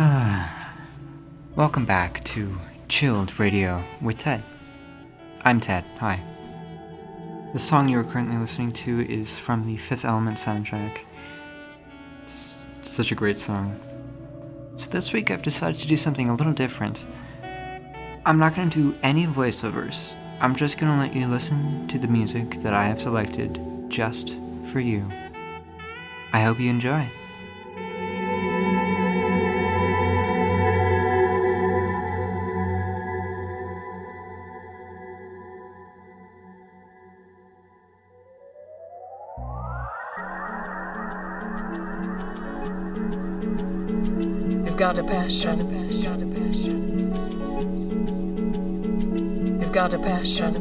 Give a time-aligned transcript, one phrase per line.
[0.00, 0.76] Ah.
[1.56, 2.56] Welcome back to
[2.86, 4.44] Chilled Radio with Ted.
[5.42, 5.84] I'm Ted.
[5.98, 6.20] Hi.
[7.52, 10.98] The song you are currently listening to is from the Fifth Element soundtrack.
[12.22, 13.74] It's such a great song.
[14.76, 17.04] So this week I've decided to do something a little different.
[18.24, 20.14] I'm not going to do any voiceovers.
[20.40, 24.36] I'm just going to let you listen to the music that I have selected just
[24.70, 25.08] for you.
[26.32, 27.08] I hope you enjoy.
[44.78, 45.58] Got a passion.
[49.60, 50.54] You've got a passion.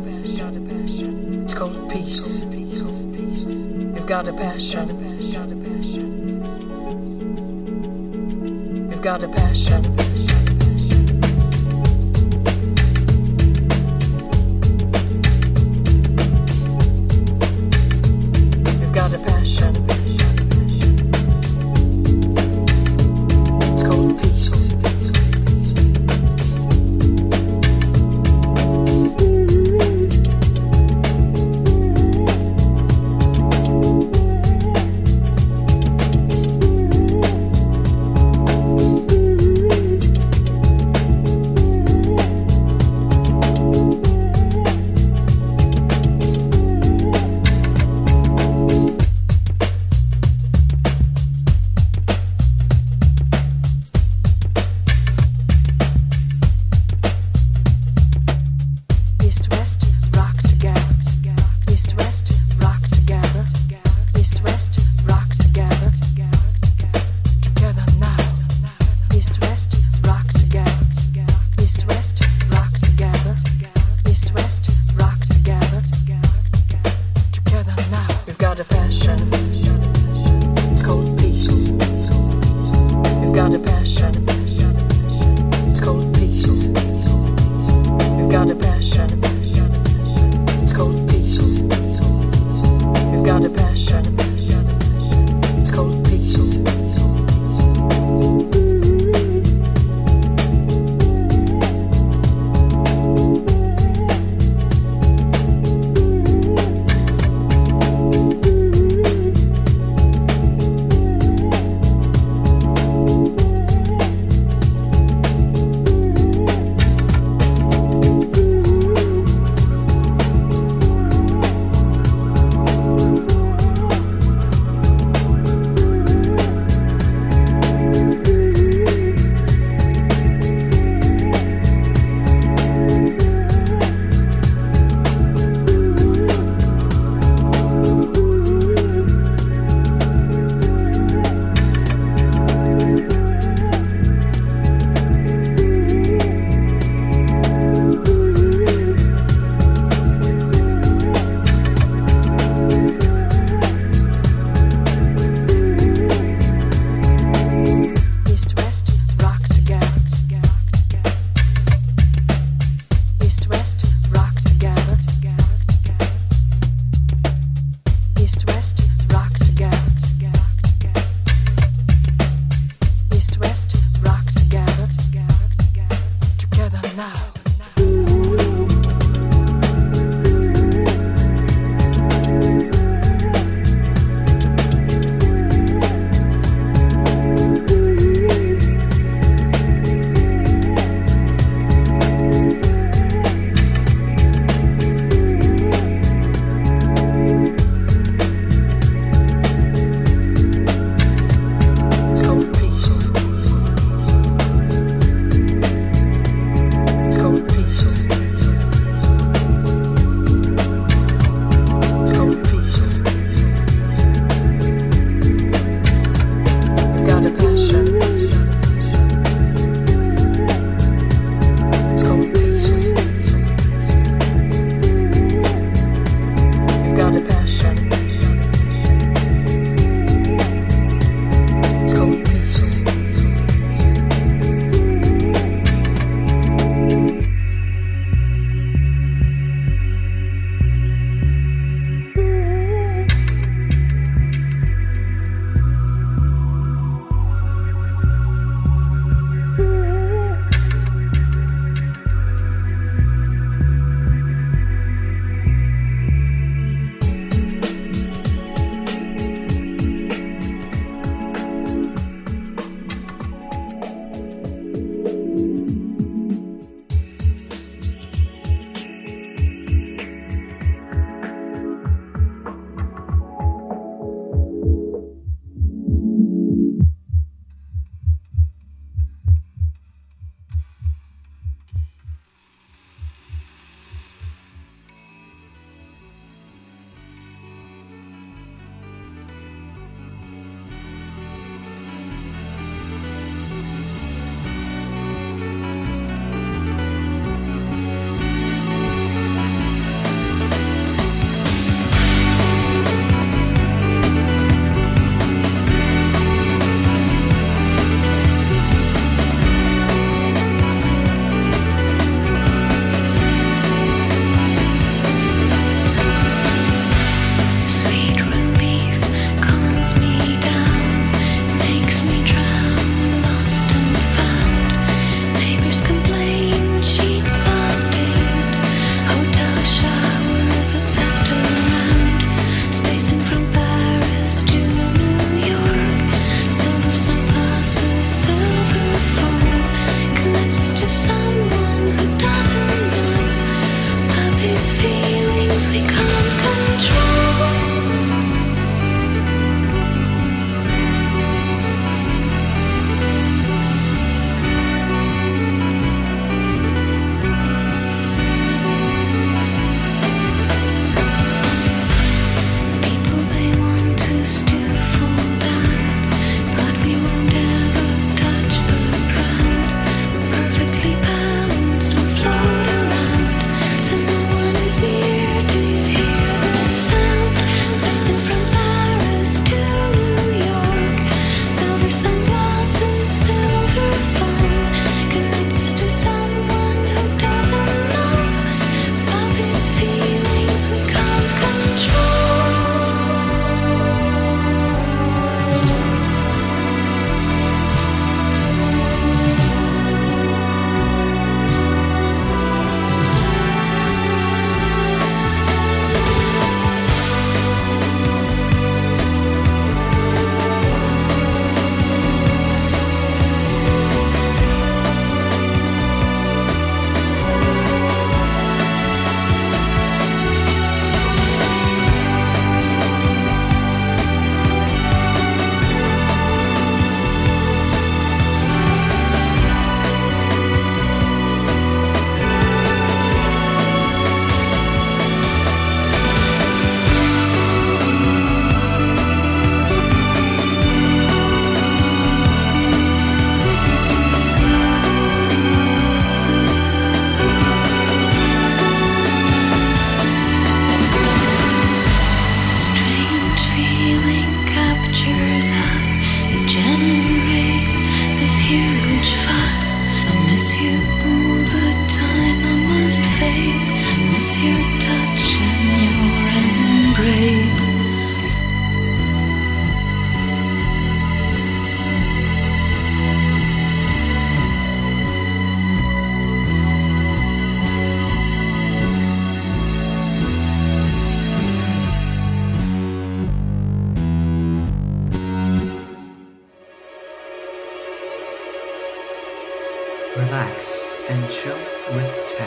[1.43, 2.41] It's called peace.
[2.41, 4.89] You've got a passion.
[8.89, 9.83] You've got a passion.
[18.81, 19.96] You've got a passion.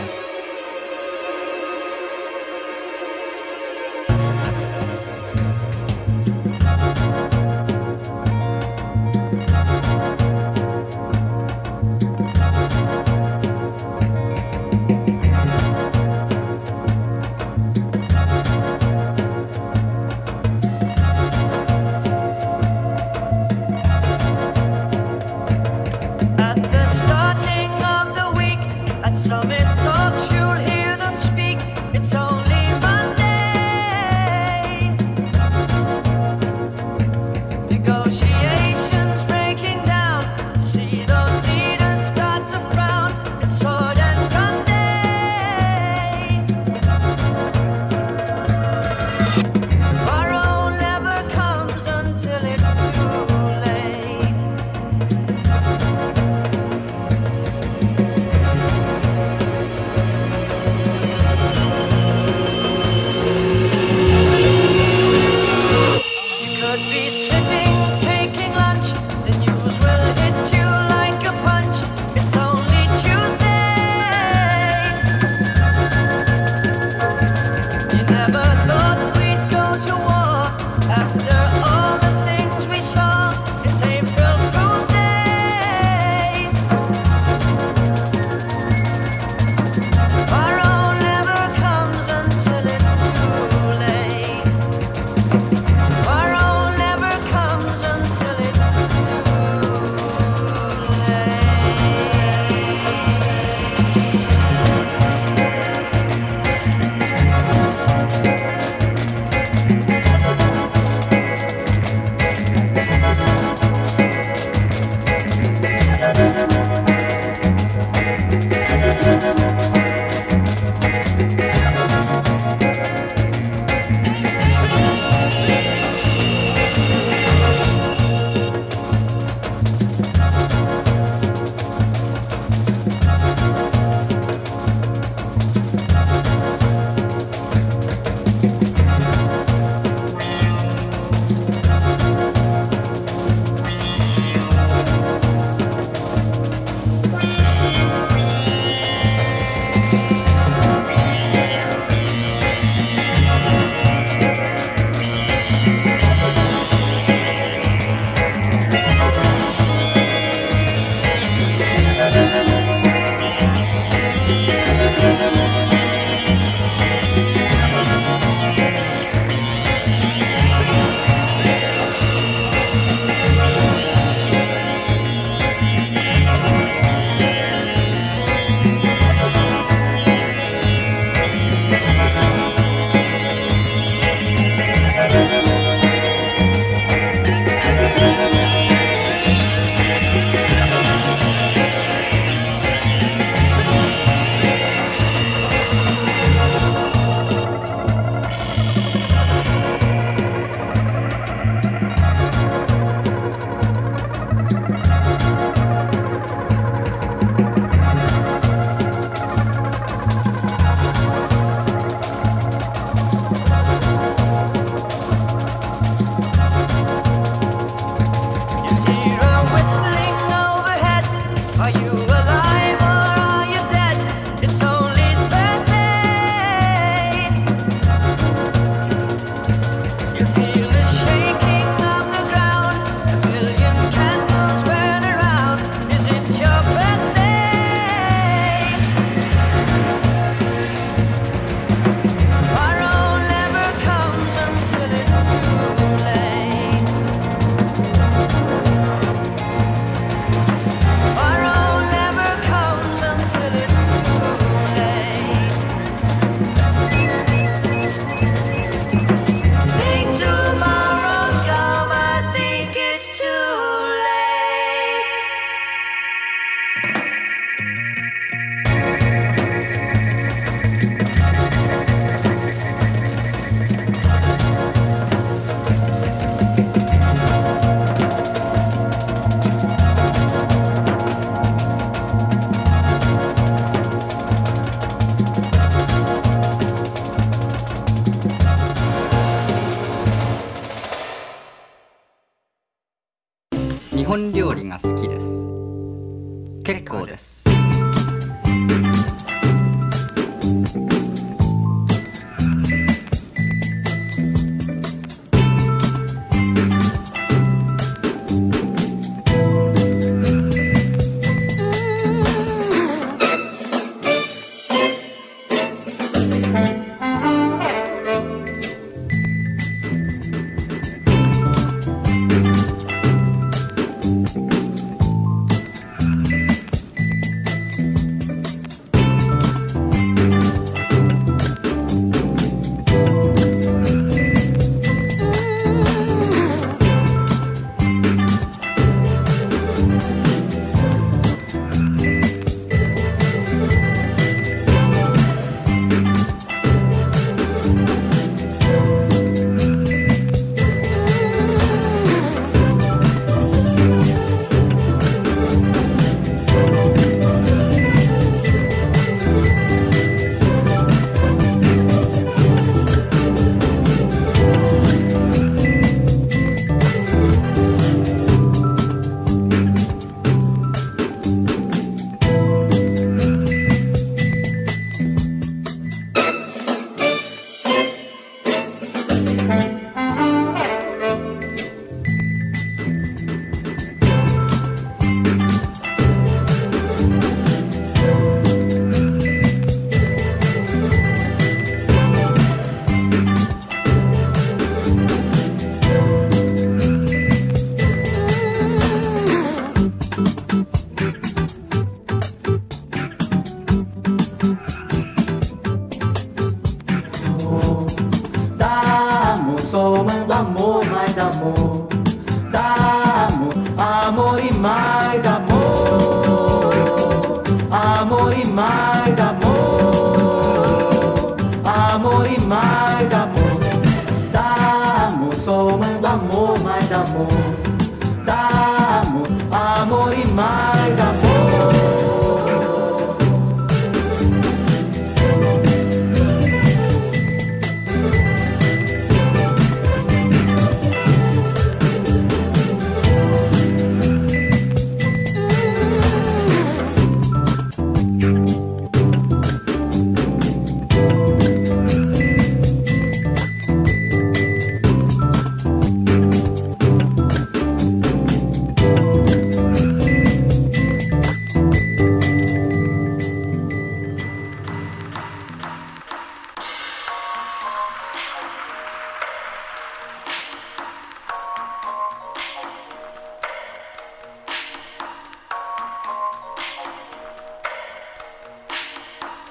[0.01, 0.30] With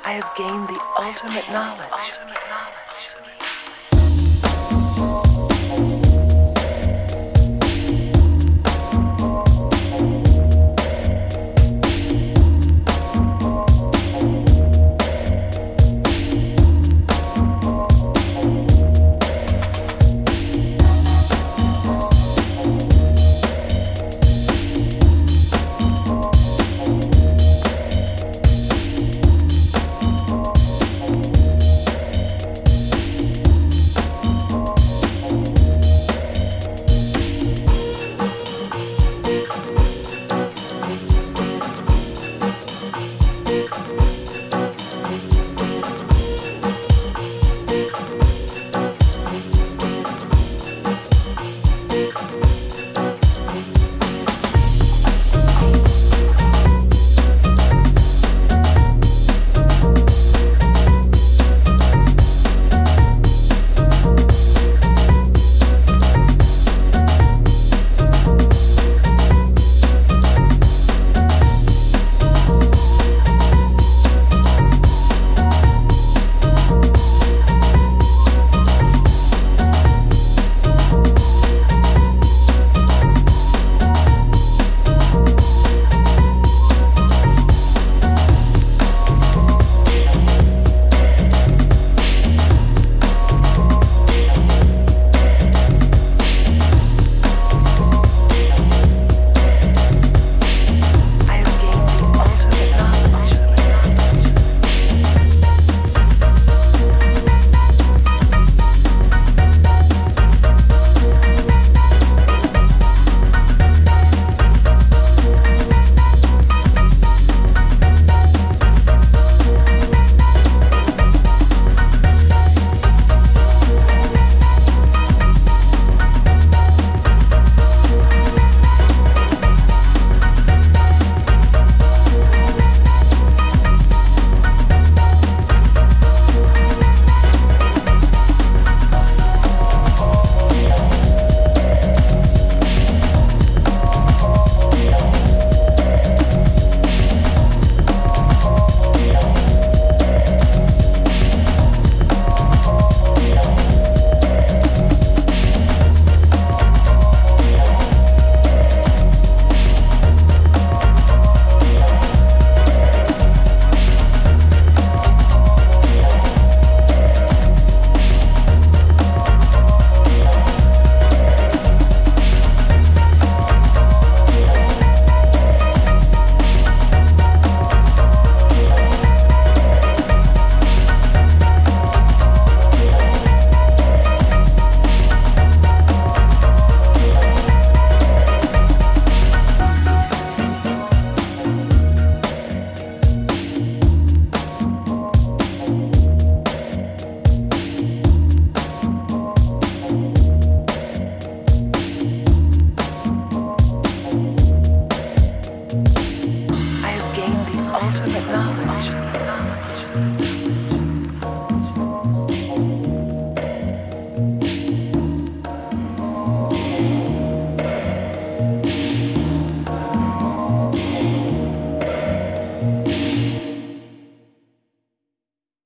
[0.09, 2.38] I have gained the ultimate knowledge.